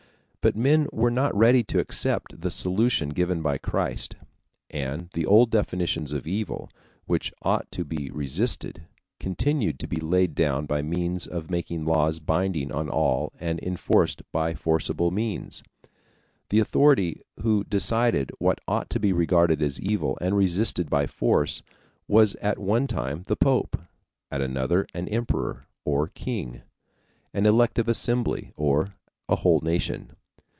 But 0.43 0.55
men 0.55 0.87
were 0.91 1.11
not 1.11 1.37
ready 1.37 1.63
to 1.65 1.77
accept 1.77 2.41
the 2.41 2.49
solution 2.49 3.09
given 3.09 3.43
by 3.43 3.59
Christ, 3.59 4.15
and 4.71 5.07
the 5.13 5.23
old 5.27 5.51
definitions 5.51 6.11
of 6.11 6.25
evil, 6.25 6.71
which 7.05 7.31
ought 7.43 7.71
to 7.73 7.85
be 7.85 8.09
resisted, 8.09 8.87
continued 9.19 9.77
to 9.77 9.85
be 9.87 9.97
laid 9.97 10.33
down 10.33 10.65
by 10.65 10.81
means 10.81 11.27
of 11.27 11.51
making 11.51 11.85
laws 11.85 12.17
binding 12.19 12.71
on 12.71 12.89
all 12.89 13.31
and 13.39 13.59
enforced 13.61 14.23
by 14.31 14.55
forcible 14.55 15.11
means. 15.11 15.61
The 16.49 16.57
authority 16.59 17.21
who 17.41 17.63
decided 17.63 18.31
what 18.39 18.59
ought 18.67 18.89
to 18.89 18.99
be 18.99 19.13
regarded 19.13 19.61
as 19.61 19.79
evil 19.79 20.17
and 20.21 20.35
resisted 20.35 20.89
by 20.89 21.05
force 21.05 21.61
was 22.07 22.33
at 22.37 22.57
one 22.57 22.87
time 22.87 23.21
the 23.27 23.35
Pope, 23.37 23.79
at 24.31 24.41
another 24.41 24.87
an 24.95 25.07
emperor 25.09 25.67
or 25.85 26.07
king, 26.07 26.63
an 27.31 27.45
elective 27.45 27.87
assembly 27.87 28.53
or 28.57 28.95
a 29.29 29.35
whole 29.35 29.59
nation. 29.61 30.15